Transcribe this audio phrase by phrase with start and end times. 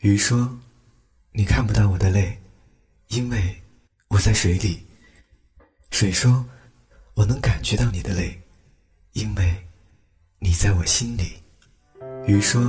[0.00, 0.56] 鱼说
[1.34, 2.38] ：“你看不到我的泪，
[3.08, 3.60] 因为
[4.06, 4.86] 我在水里。”
[5.90, 6.46] 水说
[7.14, 8.40] ：“我能感觉到你的泪，
[9.14, 9.56] 因为
[10.38, 11.32] 你在我心里。”
[12.28, 12.62] 鱼说：“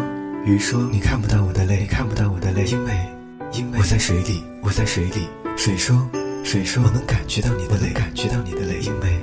[0.44, 2.98] 鱼说你看不到我的泪，你看不到我的泪，因为
[3.54, 6.10] 因为我在水里，我在水里。”水说
[6.44, 9.14] ：“水说我能感觉到你的泪，感觉到你的泪，因为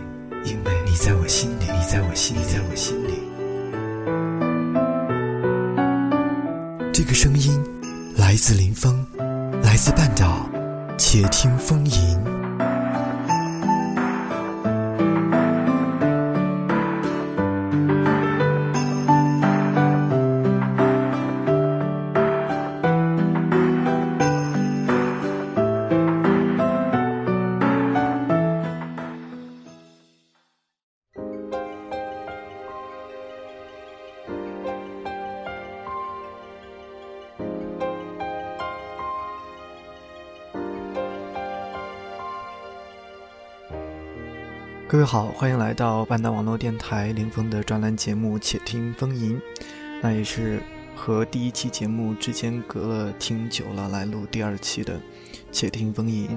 [0.45, 3.15] 因为你在我心里，你在我心里，在我心里。”
[6.95, 7.63] 这个声音
[8.17, 9.07] 来自林峰，
[9.63, 10.49] 来自半岛，
[10.97, 12.26] 且听风吟。
[44.89, 49.37] 各位好，欢迎来到半岛网络电台林峰的专栏节目《且听风吟》。
[50.01, 50.63] 那也是
[50.95, 54.95] 和第一期节目之间隔了挺久了，来录第二期的
[55.51, 56.29] 《且听风吟》。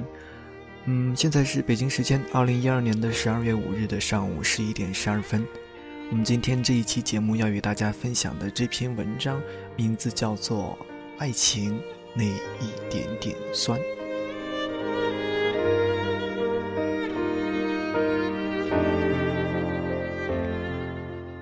[0.85, 5.45] 嗯，现在是北京时间二零一二年的十二月五日的上午十一点十二分。
[6.09, 9.39] 我们今天这一期节目要与大家分享的这篇文章，
[9.75, 10.75] 名字叫做
[11.19, 11.79] 《爱情
[12.15, 13.79] 那一点点酸》。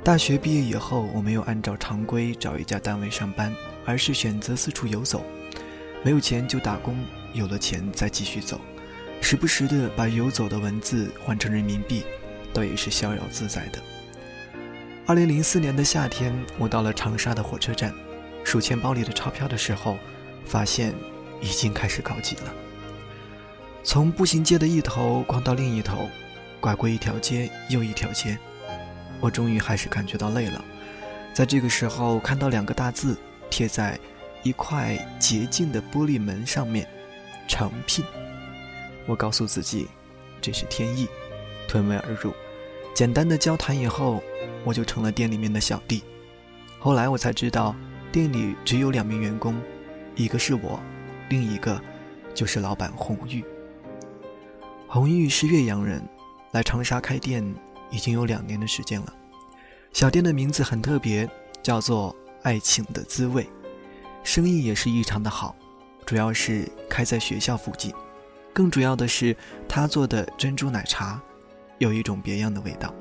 [0.07, 5.21] 大学毕业以后，我没有按照常规找一家单位上班，而是选择四处游走。
[6.01, 6.97] 没有钱就打工，
[7.33, 8.61] 有了钱再继续走，
[9.19, 12.05] 时不时的把游走的文字换成人民币，
[12.53, 13.81] 倒也是逍遥自在的。
[15.05, 17.93] 二零零四年的夏天，我到了长沙的火车站，
[18.45, 19.97] 数钱包里的钞票的时候，
[20.45, 20.93] 发现
[21.41, 22.53] 已经开始告急了。
[23.83, 26.09] 从步行街的一头逛到另一头，
[26.61, 28.37] 拐过一条街又一条街。
[29.19, 30.63] 我终于还是感觉到累了，
[31.33, 33.17] 在这个时候看到两个大字
[33.49, 33.99] 贴在
[34.43, 36.87] 一块洁净的玻璃门上面
[37.47, 38.05] ，“诚聘”。
[39.07, 39.87] 我告诉自己，
[40.39, 41.07] 这是天意，
[41.67, 42.33] 推门而入。
[42.93, 44.21] 简单的交谈以后，
[44.63, 46.03] 我就成了店里面的小弟。
[46.79, 47.75] 后来我才知道，
[48.11, 49.59] 店里只有两名员工，
[50.15, 50.79] 一个是我，
[51.29, 51.81] 另一个
[52.33, 53.43] 就是老板红玉。
[54.87, 56.01] 红玉是岳阳人，
[56.51, 57.43] 来长沙开店。
[57.89, 59.13] 已经有两年的时间了，
[59.93, 61.29] 小店的名字很特别，
[61.63, 63.47] 叫做“爱情的滋味”，
[64.23, 65.55] 生意也是异常的好，
[66.05, 67.93] 主要是开在学校附近，
[68.53, 69.35] 更主要的是
[69.67, 71.21] 他做的珍珠奶茶，
[71.77, 72.93] 有一种别样的味道，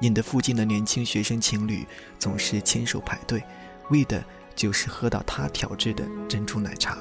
[0.00, 1.86] 引得附近的年轻学生情侣
[2.18, 3.42] 总是牵手排队，
[3.90, 6.96] 为的就是喝到他调制的珍珠奶茶。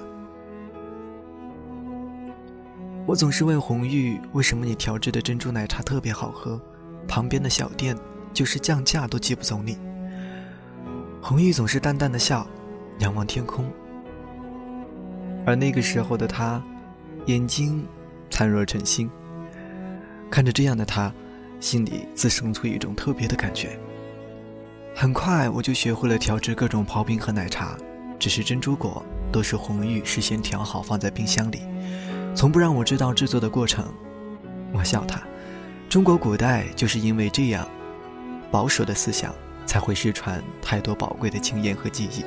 [3.07, 6.61] 我总是问红玉，为什么你调制的珍珠奶茶特别好喝？
[7.07, 7.95] 旁边的小店，
[8.33, 9.77] 就是降价都接不走你。
[11.21, 12.47] 红玉总是淡淡的笑，
[12.99, 13.65] 仰望天空。
[15.45, 16.61] 而那个时候的他，
[17.25, 17.85] 眼睛
[18.29, 19.09] 灿若晨星。
[20.29, 21.13] 看着这样的他，
[21.59, 23.77] 心里自生出一种特别的感觉。
[24.95, 27.77] 很快我就学会了调制各种刨冰和奶茶，
[28.19, 31.61] 只是珍珠果都是红玉事先调好放在冰箱里，
[32.35, 33.85] 从不让我知道制作的过程。
[34.73, 35.21] 我笑他。
[35.91, 37.67] 中国古代就是因为这样
[38.49, 39.35] 保守的思想，
[39.65, 42.23] 才会失传太多宝贵的经验和记忆。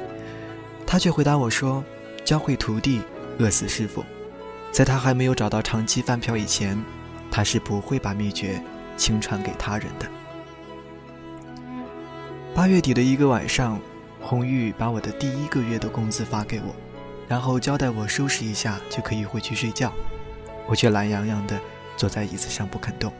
[0.86, 1.82] 他却回答我说
[2.26, 3.00] ：“教会徒弟，
[3.38, 4.04] 饿死师傅。”
[4.70, 6.78] 在他还没有找到长期饭票以前，
[7.30, 8.62] 他是不会把秘诀
[8.98, 10.06] 轻传给他人的。
[12.54, 13.80] 八月底的一个晚上，
[14.20, 16.76] 红玉把我的第一个月的工资发给我，
[17.26, 19.90] 然后交代我收拾一下就可以回去睡觉。
[20.66, 21.58] 我却懒洋洋地
[21.96, 23.10] 坐在椅子上不肯动。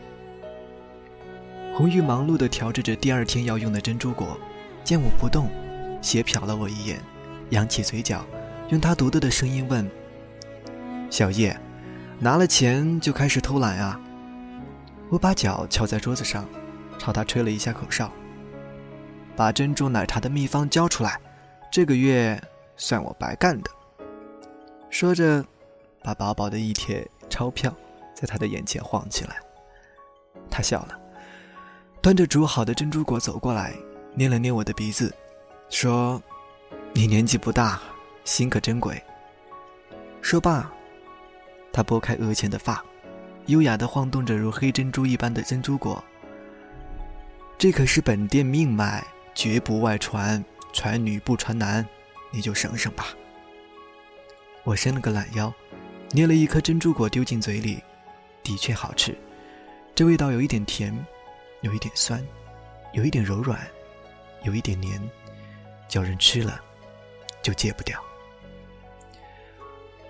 [1.77, 4.39] 红玉忙碌地调制着第二天要用的珍珠果，
[4.85, 5.51] 见我不动，
[6.01, 7.01] 斜瞟了我一眼，
[7.51, 8.25] 扬起嘴角，
[8.69, 9.91] 用他独特的声音问
[11.11, 11.59] ：“小叶，
[12.21, 14.01] 拿了钱就开始偷懒啊？”
[15.11, 16.49] 我把脚翘在桌子上，
[16.97, 18.09] 朝他吹了一下口哨
[19.35, 21.21] ：“把珍珠奶茶的秘方交出来，
[21.73, 22.41] 这个月
[22.77, 23.71] 算我白干的。”
[24.91, 25.45] 说着，
[26.05, 27.75] 把薄薄的一帖钞票
[28.15, 29.41] 在他的眼前晃起来，
[30.49, 31.01] 他笑了。
[32.05, 33.73] 端着煮好的珍珠果走过来，
[34.13, 35.11] 捏了捏我的鼻子，
[35.71, 36.23] 说
[36.93, 37.81] ：“你年纪不大，
[38.27, 39.03] 心可真鬼。”
[40.21, 40.71] 说罢，
[41.73, 42.85] 他拨开额前的发，
[43.47, 46.05] 优雅地晃动着如黑珍珠一般的珍珠果。
[47.57, 49.03] 这可是本店命脉，
[49.35, 51.89] 绝不外传，传女不传男，
[52.31, 53.07] 你就省省吧。
[54.63, 55.51] 我伸了个懒腰，
[56.11, 57.83] 捏了一颗珍珠果丢进嘴里，
[58.43, 59.17] 的确好吃。
[59.95, 60.95] 这味道有一点甜，
[61.65, 62.23] 有一点酸，
[62.93, 63.59] 有一点柔软，
[64.43, 65.01] 有一点黏，
[65.89, 66.61] 叫人吃了
[67.41, 67.99] 就戒不掉。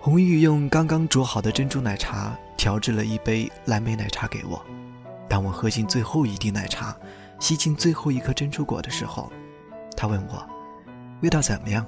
[0.00, 4.60] 红玉用刚刚煮好的珍珠奶茶调制了一杯蓝莓奶茶给我。
[5.28, 6.96] 当我喝进最后一滴奶茶，
[7.38, 9.32] 吸进最后一颗珍珠果的时候，
[9.96, 10.44] 他问我
[11.22, 11.86] ：“味道怎么样？”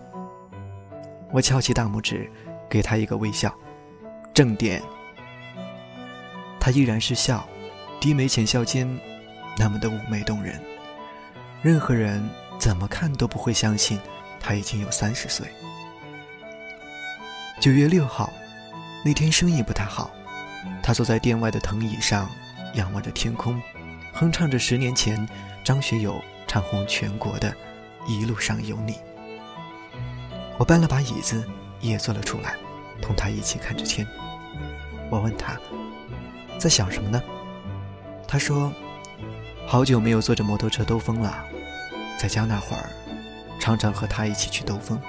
[1.32, 2.30] 我翘起大拇指，
[2.70, 3.52] 给他一个微笑，
[4.32, 4.80] 正点。
[6.60, 7.44] 他依然是笑。
[7.98, 8.86] 低眉浅笑间，
[9.56, 10.60] 那么的妩媚动人，
[11.62, 13.98] 任何人怎么看都不会相信
[14.38, 15.46] 他已经有三十岁。
[17.58, 18.32] 九月六号，
[19.04, 20.10] 那天生意不太好，
[20.82, 22.30] 他坐在店外的藤椅上，
[22.74, 23.60] 仰望着天空，
[24.12, 25.26] 哼唱着十年前
[25.64, 27.50] 张学友唱红全国的
[28.06, 28.92] 《一路上有你》。
[30.58, 31.44] 我搬了把椅子，
[31.80, 32.54] 也坐了出来，
[33.00, 34.06] 同他一起看着天。
[35.10, 35.58] 我问他，
[36.58, 37.22] 在想什么呢？
[38.28, 38.72] 他说
[39.66, 41.44] ：“好久没有坐着摩托车兜风了，
[42.18, 42.88] 在家那会儿，
[43.58, 45.00] 常常和他一起去兜风。”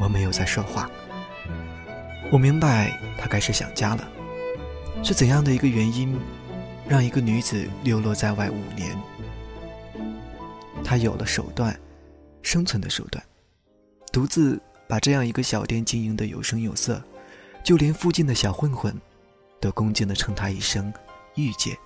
[0.00, 0.88] 我没有再说话。
[2.30, 4.08] 我明白他开始想家了。
[5.02, 6.16] 是怎样的一个原因，
[6.88, 8.96] 让一个女子流落在外五年？
[10.84, 11.76] 他有了手段，
[12.42, 13.22] 生存的手段，
[14.12, 17.02] 独自把这样一个小店经营的有声有色，
[17.64, 18.96] 就连附近的小混混，
[19.60, 20.92] 都恭敬的称他一声。
[21.34, 21.76] 玉姐。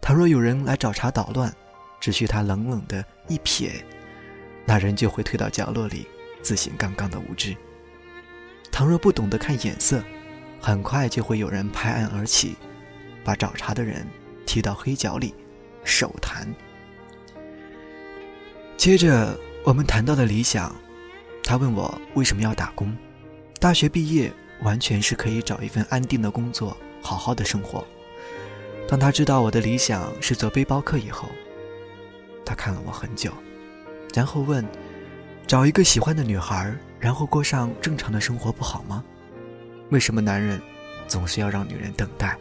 [0.00, 1.52] 倘若有人来找茬捣乱，
[2.00, 3.70] 只需他冷冷的一瞥，
[4.64, 6.06] 那人就会退到角落里，
[6.42, 7.54] 自省刚刚的无知。
[8.70, 10.02] 倘若不懂得看眼色，
[10.60, 12.56] 很快就会有人拍案而起，
[13.24, 14.06] 把找茬的人
[14.46, 15.34] 踢到黑角里，
[15.84, 16.46] 手谈。
[18.76, 20.74] 接着我们谈到的理想，
[21.42, 22.96] 他问我为什么要打工，
[23.58, 27.84] 大学毕业完全是可以找一份安定的工作，好好的生活。
[28.88, 31.28] 当他知道我的理想是做背包客以后，
[32.42, 33.30] 他看了我很久，
[34.14, 34.66] 然后问
[35.46, 39.04] ：“找一个喜欢的女孩，然后过上正常的生活不好吗？
[39.90, 40.58] 为什么男人
[41.06, 42.34] 总是要让女人等待，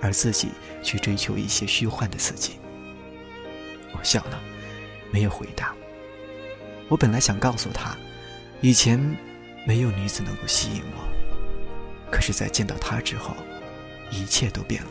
[0.00, 0.48] 而自己
[0.82, 2.58] 去追求一些虚幻的刺激？”
[3.92, 4.40] 我笑了，
[5.10, 5.74] 没有回答。
[6.88, 7.94] 我本来想告诉他，
[8.62, 8.98] 以前
[9.66, 13.36] 没有女子能够吸引我，可是，在见到她之后，
[14.10, 14.90] 一切都变了。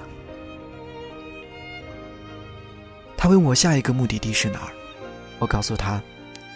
[3.31, 4.73] 问我下一个目的地是哪儿，
[5.39, 6.01] 我告诉他，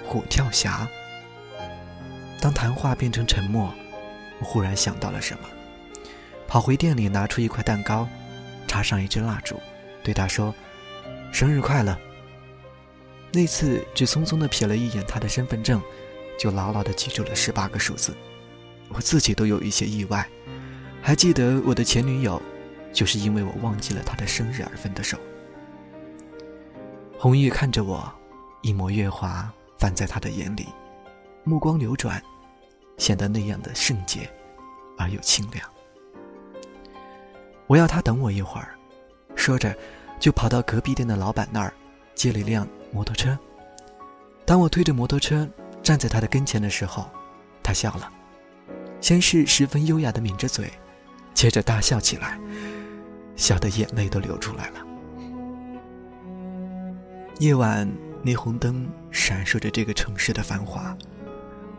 [0.04, 0.86] 虎跳峡。
[2.42, 3.74] 当谈话变成沉默，
[4.42, 5.48] 我忽然想到了什么，
[6.50, 8.06] 跑回店里拿出一块蛋糕，
[8.68, 9.57] 插上一支蜡烛，
[10.04, 10.54] 对他说
[11.31, 11.98] ：“生日快乐。”
[13.31, 15.81] 那次只匆匆地瞥了一眼他的身份证，
[16.38, 18.13] 就牢牢地记住了十八个数字，
[18.89, 20.28] 我自己都有一些意外，
[21.01, 22.42] 还记得我的前女友，
[22.92, 25.18] 就是因为我忘记了她的生日而分的手。
[27.25, 28.07] 红玉看着我，
[28.62, 30.68] 一抹月华泛在他的眼里，
[31.44, 32.22] 目光流转，
[33.00, 34.31] 显得那样的圣洁
[34.95, 35.68] 而又清凉。
[37.66, 38.77] 我要他等我一会儿，
[39.36, 39.75] 说着，
[40.19, 41.74] 就跑到隔壁店的老板那儿，
[42.13, 43.36] 借了一辆摩托车。
[44.45, 45.50] 当我推着摩托车
[45.81, 47.10] 站在他的跟前的时候，
[47.63, 48.07] 他笑了，
[49.02, 50.71] 先是十分优雅的抿着嘴，
[51.33, 52.40] 接着大笑起来，
[53.35, 54.85] 笑得眼泪都流出来了。
[57.39, 57.85] 夜晚，
[58.23, 60.95] 霓虹灯闪烁着这个城市的繁华。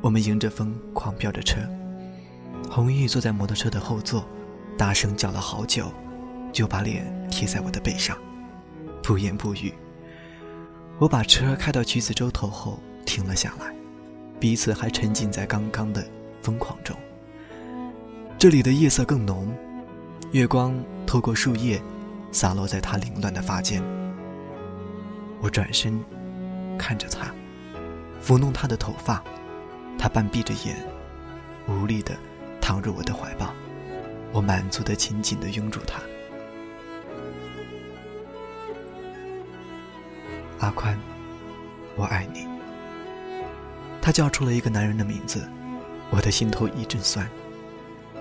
[0.02, 1.60] 我们迎着风狂飙着车。
[2.70, 4.28] 红玉坐在摩托车的后座，
[4.76, 5.90] 大声叫了好久，
[6.52, 8.18] 就把脸贴在我的背上，
[9.02, 9.72] 不言不语。
[10.98, 13.74] 我把车开到橘子洲头后停了下来，
[14.38, 16.06] 彼此还沉浸在刚刚的
[16.42, 16.94] 疯狂中。
[18.36, 19.50] 这里的夜色更浓，
[20.32, 20.74] 月光
[21.06, 21.80] 透过树叶，
[22.30, 23.82] 洒落在他凌乱的发间。
[25.40, 26.02] 我转身，
[26.78, 27.32] 看着他，
[28.24, 29.22] 抚弄他的头发，
[29.98, 30.76] 他半闭着眼，
[31.68, 32.16] 无力的
[32.60, 33.52] 躺入我的怀抱，
[34.32, 36.00] 我满足的紧紧的拥住他。
[40.58, 40.98] 阿宽，
[41.96, 42.48] 我爱你。
[44.00, 45.46] 他叫出了一个男人的名字，
[46.10, 47.28] 我的心头一阵酸，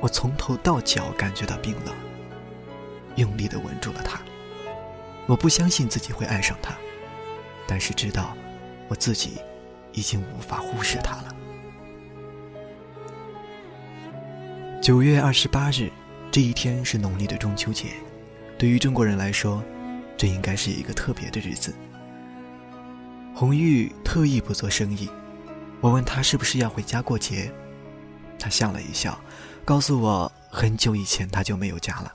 [0.01, 1.95] 我从头到脚感觉到冰冷，
[3.15, 4.19] 用力的吻住了他。
[5.27, 6.75] 我不相信自己会爱上他。
[7.67, 8.35] 但是知道，
[8.87, 9.39] 我自己
[9.93, 11.35] 已经无法忽视他了。
[14.81, 15.91] 九月二十八日，
[16.31, 17.93] 这一天是农历的中秋节，
[18.57, 19.63] 对于中国人来说，
[20.15, 21.73] 这应该是一个特别的日子。
[23.33, 25.09] 红玉特意不做生意，
[25.81, 27.51] 我问他是不是要回家过节，
[28.37, 29.19] 他笑了一笑，
[29.65, 32.13] 告诉我很久以前他就没有家了。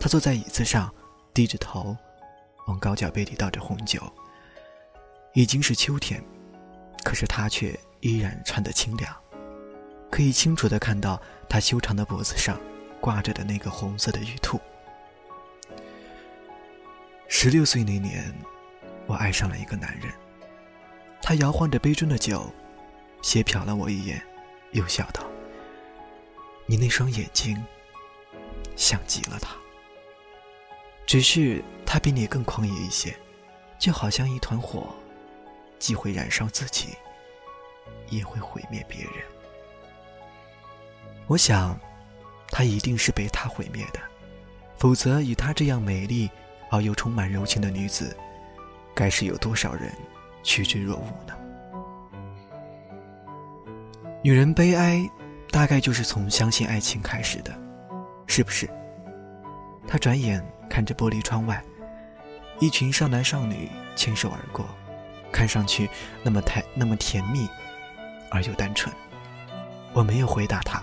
[0.00, 0.92] 他坐在椅子上，
[1.32, 1.96] 低着头，
[2.66, 4.02] 往高脚杯里倒着红酒。
[5.32, 6.22] 已经是秋天，
[7.04, 9.14] 可是他却依然穿得清凉，
[10.10, 12.60] 可以清楚地看到他修长的脖子上
[13.00, 14.60] 挂着的那个红色的玉兔。
[17.28, 18.34] 十六岁那年，
[19.06, 20.12] 我爱上了一个男人。
[21.22, 22.52] 他摇晃着杯中的酒，
[23.22, 24.20] 斜瞟了我一眼，
[24.72, 25.22] 又笑道
[26.66, 27.62] ：“你那双眼睛，
[28.74, 29.54] 像极了他。
[31.06, 33.16] 只是他比你更狂野一些，
[33.78, 34.92] 就好像一团火，
[35.80, 36.90] 既会燃烧自己，
[38.10, 39.14] 也会毁灭别人。
[41.26, 41.76] 我想，
[42.52, 43.98] 他一定是被他毁灭的，
[44.76, 46.30] 否则以他这样美丽。”
[46.72, 48.16] 而又充满柔情的女子，
[48.94, 49.92] 该是有多少人
[50.44, 51.34] 趋之若鹜呢？
[54.22, 55.10] 女人悲哀，
[55.50, 57.52] 大概就是从相信爱情开始的，
[58.28, 58.70] 是不是？
[59.88, 61.60] 他转眼看着玻璃窗外，
[62.60, 64.64] 一群少男少女牵手而过，
[65.32, 65.88] 看上去
[66.22, 67.48] 那么太那么甜蜜，
[68.30, 68.94] 而又单纯。
[69.92, 70.82] 我没有回答他，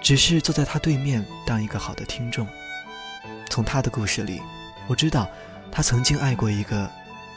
[0.00, 2.46] 只是坐在他对面，当一个好的听众。
[3.48, 4.40] 从他的故事里，
[4.86, 5.28] 我知道
[5.72, 6.88] 他曾经爱过一个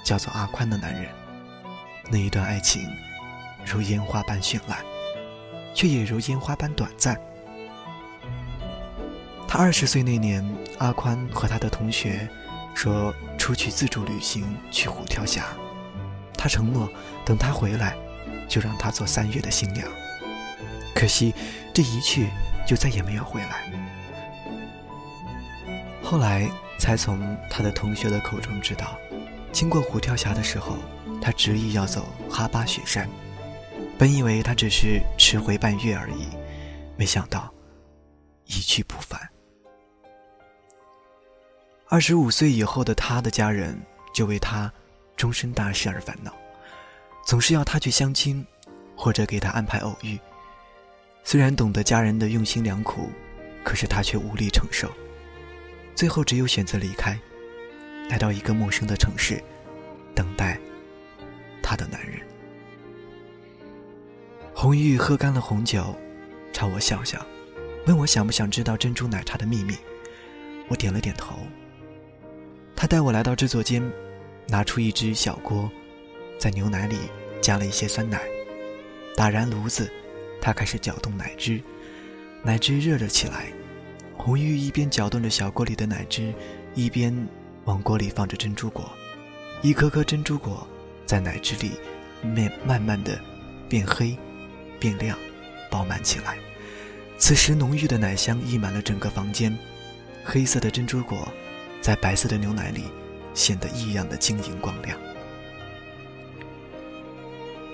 [0.04, 1.10] 叫做阿宽的男人。
[2.10, 2.88] 那一段爱情
[3.66, 4.80] 如烟花般绚烂，
[5.74, 7.20] 却也如烟花般短暂。
[9.48, 10.44] 他二十岁那年，
[10.80, 12.28] 阿宽和他的同学
[12.76, 15.46] 说出去自助旅行去虎跳峡，
[16.44, 16.90] 他承诺
[17.24, 17.96] 等他回来
[18.50, 19.88] 就让他做三月的新娘。
[20.94, 21.34] 可惜
[21.74, 22.28] 这一去
[22.68, 23.72] 就再也没有回来。
[26.04, 26.46] 后来
[26.78, 28.98] 才从他的同学的口中知道，
[29.54, 30.76] 经过虎跳峡的时候，
[31.22, 33.08] 他执意要走哈巴雪山。
[33.98, 36.28] 本以为他只是迟回半月而已，
[36.98, 37.50] 没想到
[38.48, 39.18] 一去不返。
[41.88, 43.82] 二十五岁以后的他的家人
[44.14, 44.70] 就为他
[45.16, 46.34] 终身大事而烦恼，
[47.26, 48.46] 总是要他去相亲，
[48.96, 50.20] 或者给他安排偶遇。
[51.24, 53.10] 虽然懂得家人的用心良苦，
[53.64, 54.92] 可是他却无力承受。
[55.96, 57.18] 最后只有选择离开，
[58.10, 59.42] 来到一个陌生的城市，
[60.14, 60.60] 等待
[61.62, 62.20] 他的男人。
[64.54, 65.96] 红玉喝干了红酒，
[66.52, 67.26] 朝我笑笑，
[67.86, 69.78] 问我想不想知道珍珠奶茶的秘密。
[70.68, 71.36] 我点了点头。
[72.76, 73.84] 他带我来到制作间，
[74.48, 75.70] 拿出一只小锅，
[76.38, 76.98] 在牛奶里
[77.42, 78.22] 加了一些酸奶，
[79.16, 79.92] 打燃炉子，
[80.42, 81.62] 他开始搅动奶汁，
[82.44, 83.48] 奶汁热了起来。
[84.18, 86.34] 红玉一边搅动着小锅里的奶汁，
[86.76, 87.28] 一边
[87.66, 88.90] 往锅里放着珍珠果，
[89.62, 90.68] 一颗颗珍珠果
[91.06, 91.72] 在奶汁里
[92.22, 93.20] 面慢慢的
[93.68, 94.18] 变黑、
[94.80, 95.18] 变亮、
[95.70, 96.38] 饱满起来。
[97.18, 99.58] 此时，浓郁的奶香溢满了整个房间，
[100.24, 101.28] 黑色的珍珠果
[101.82, 102.84] 在白色的牛奶里
[103.34, 104.98] 显得异样的晶莹光亮。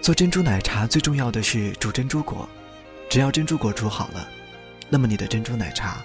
[0.01, 2.47] 做珍珠奶茶最重要的是煮珍珠果，
[3.09, 4.27] 只要珍珠果煮好了，
[4.89, 6.01] 那么你的珍珠奶茶。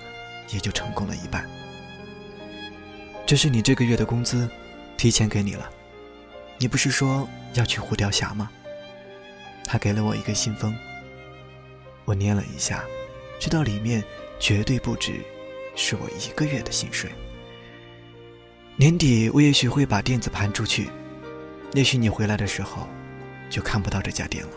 [0.51, 1.49] 也就成功了一半。
[3.27, 4.49] 这是你这个月的工资，
[4.97, 5.69] 提前给你了。
[6.59, 8.51] 你不是说要去虎雕峡吗？
[9.65, 10.77] 他给了我一个信封，
[12.05, 12.85] 我捏了一下，
[13.41, 14.05] 知道里面
[14.39, 15.25] 绝对不止
[15.75, 17.11] 是我一个月的薪水。
[18.77, 20.91] 年底我也许会把店子盘出去，
[21.75, 22.89] 也许你回来的时候，
[23.49, 24.51] 就看不到这家店了。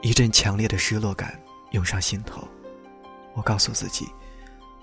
[0.00, 1.38] 一阵强烈的失落感
[1.72, 2.46] 涌上心头。
[3.34, 4.06] 我告诉自己，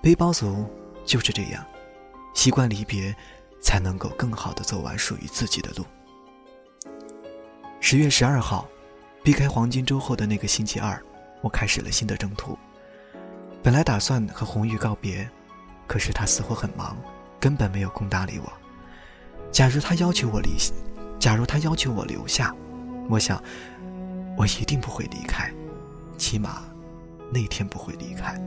[0.02, 0.66] 背包族
[1.06, 1.64] 就是这样，
[2.34, 3.16] 习惯离别，
[3.58, 5.86] 才能够更好的走完属于自己的路。
[7.80, 8.68] 十月十二号，
[9.22, 11.02] 避开黄金周后的那个星期二，
[11.40, 12.58] 我开始了新的征途。
[13.62, 15.28] 本来打算和红玉告别，
[15.88, 16.96] 可是他似乎很忙，
[17.40, 18.52] 根本没有空搭理我。
[19.50, 20.50] 假如他要求我离，
[21.18, 22.54] 假如他要求我留下，
[23.08, 23.42] 我想，
[24.36, 25.52] 我一定不会离开，
[26.16, 26.62] 起码。
[27.30, 28.40] 那天不会离开。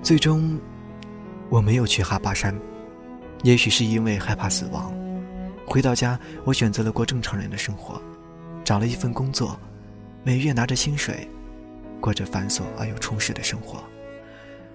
[0.00, 0.56] 最终，
[1.48, 2.56] 我没有去哈巴山，
[3.42, 4.94] 也许是因为害怕死亡。
[5.66, 8.00] 回到家，我选择了过正常人的生活，
[8.62, 9.58] 找了一份工作，
[10.22, 11.28] 每月拿着薪水，
[12.02, 13.82] 过着繁琐而又充实的生活。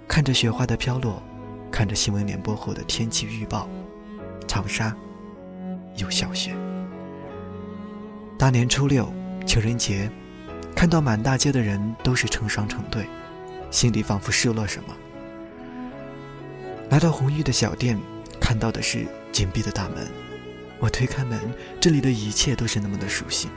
[0.07, 1.21] 看着雪花的飘落，
[1.69, 3.69] 看着新闻联播后的天气预报，
[4.47, 4.95] 长沙
[5.97, 6.55] 有小雪。
[8.39, 9.11] 大年初六，
[9.45, 10.09] 情人节。
[10.73, 13.05] 看到满大街的人都是成双成对，
[13.71, 14.95] 心里仿佛失落什么。
[16.91, 17.99] 来到红玉的小店，
[18.39, 20.07] 看到的是紧闭的大门。
[20.79, 21.39] 我推开门，
[21.81, 23.49] 这里的一切都是那么的熟悉。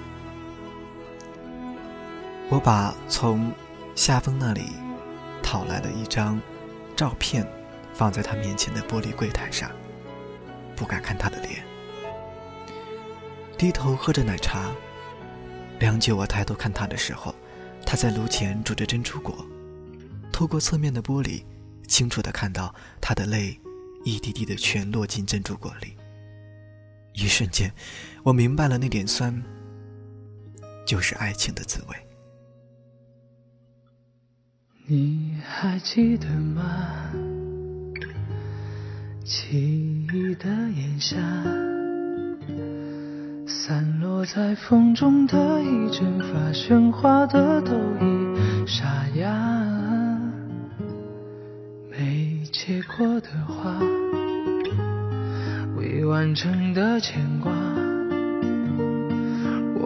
[2.50, 3.52] 我把从
[3.94, 4.72] 夏风那里
[5.40, 6.40] 讨来的一张
[6.96, 7.46] 照片
[7.94, 9.70] 放在他面前的玻璃柜台上，
[10.74, 11.64] 不敢看他的脸，
[13.56, 14.72] 低头喝着奶茶。
[15.78, 17.32] 良久，我抬头看他的时候，
[17.86, 19.46] 他在炉前煮着珍珠果，
[20.32, 21.44] 透过侧面的玻璃，
[21.86, 23.60] 清楚的看到他的泪
[24.04, 25.96] 一滴滴的全落进珍珠果里。
[27.12, 27.72] 一瞬间，
[28.24, 29.40] 我明白了那点酸，
[30.84, 31.96] 就是爱情的滋味。
[34.92, 36.64] 你还记得吗？
[39.22, 41.16] 记忆的炎夏，
[43.46, 47.70] 散落在风中的一阵发喧哗的都
[48.00, 49.30] 已沙哑，
[51.88, 53.78] 没结果的花，
[55.76, 57.52] 未完成的牵挂。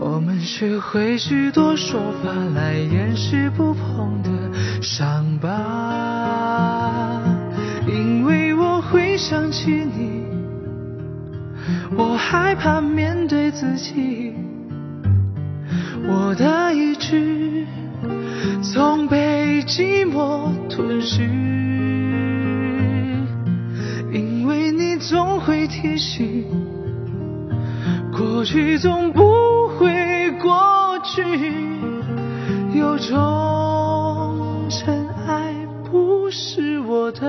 [0.00, 4.30] 我们学会许多说法来掩饰不碰的
[4.84, 5.48] 伤疤，
[7.88, 10.26] 因为我会想起你，
[11.96, 14.34] 我害怕面对自己，
[16.06, 17.66] 我的意志
[18.62, 21.22] 总被寂寞吞噬，
[24.12, 26.44] 因为你总会提醒，
[28.12, 29.32] 过去总不。
[29.76, 30.52] 会过
[31.02, 31.20] 去，
[32.78, 33.18] 有种
[36.36, 37.20] 是我的。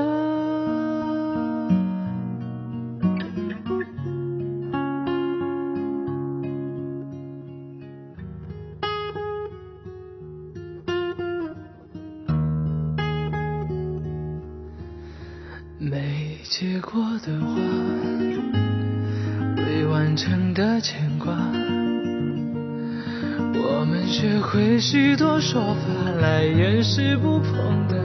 [15.77, 17.55] 没结果的花，
[19.57, 21.31] 未完成的牵挂。
[23.53, 28.04] 我们学会许多说法来掩饰不碰的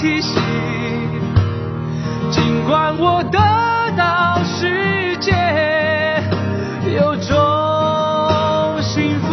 [0.00, 0.32] 提醒，
[2.30, 3.38] 尽管我得
[3.98, 5.30] 到世界，
[6.90, 9.28] 有种幸福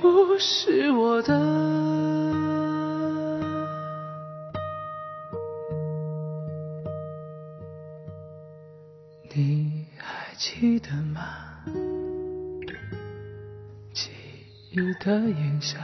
[0.00, 1.38] 不是我的。
[9.32, 10.22] 你还。
[10.42, 11.20] 记得吗？
[13.92, 14.10] 记
[14.72, 15.78] 忆的炎夏，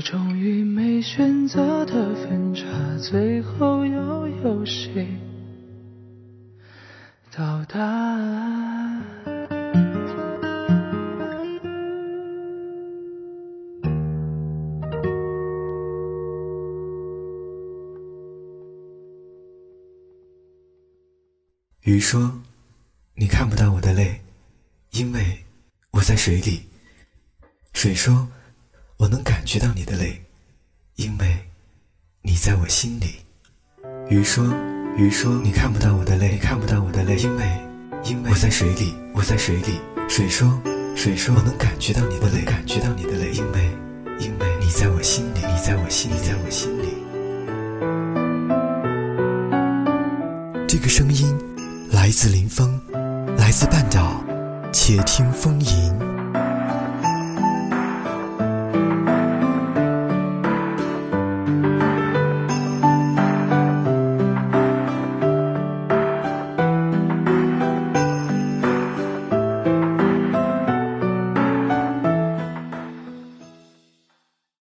[0.00, 2.64] 终于没选择的分岔，
[2.98, 5.06] 最后又有谁
[7.36, 7.78] 到达？
[21.82, 22.40] 鱼说
[23.14, 24.20] ：“你看不到我的泪，
[24.92, 25.44] 因为
[25.90, 26.62] 我在水里。”
[27.72, 28.28] 水说
[29.00, 30.20] ：“我能感觉到你的泪，
[30.96, 31.34] 因为
[32.20, 33.16] 你在我心里。”
[34.10, 34.44] 鱼说
[34.94, 37.46] ：“鱼说你看不到我的泪，看不到我的泪，因为
[38.04, 40.60] 因为我在水里，我在水里。”水说
[40.94, 43.70] ：“水说我能感觉到你的泪，感觉到你的泪，因为
[44.18, 46.88] 因为你在我心里，你在我心里，在我心里。”
[50.68, 51.34] 这个声音。
[51.90, 52.80] 来自林峰，
[53.36, 54.24] 来自半岛，
[54.72, 56.09] 且听风吟。